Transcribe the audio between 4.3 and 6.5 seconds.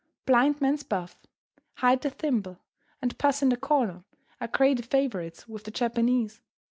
are great favourites with the Japanese.